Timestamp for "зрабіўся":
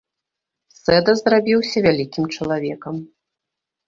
1.25-1.83